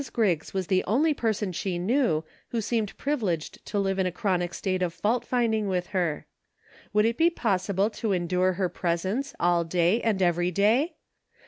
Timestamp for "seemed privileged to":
2.59-3.77